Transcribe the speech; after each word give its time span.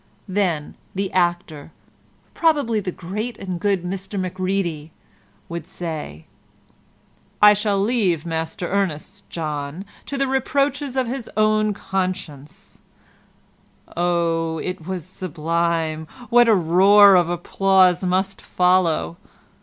Then 0.27 0.73
the 0.95 1.11
actor—probably 1.13 2.79
the 2.79 2.91
great 2.91 3.37
and 3.37 3.59
good 3.59 3.83
Mr 3.83 4.19
Macready—would 4.19 5.67
say, 5.67 6.25
"I 7.39 7.53
shall 7.53 7.79
leave 7.79 8.25
Master 8.25 8.67
Ernest, 8.67 9.29
John, 9.29 9.85
to 10.07 10.17
the 10.17 10.25
reproaches 10.25 10.97
of 10.97 11.05
his 11.05 11.29
own 11.37 11.75
conscience." 11.75 12.81
Oh, 13.95 14.57
it 14.63 14.87
was 14.87 15.05
sublime! 15.05 16.07
What 16.31 16.47
a 16.49 16.55
roar 16.55 17.13
of 17.13 17.29
applause 17.29 18.03
must 18.03 18.41
follow! 18.41 19.17